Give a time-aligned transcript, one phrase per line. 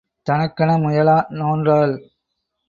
[0.27, 1.93] தனக்கென முயலா நோன்றாள்.